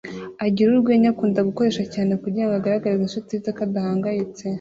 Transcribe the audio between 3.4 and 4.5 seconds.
ze ko adahangayitse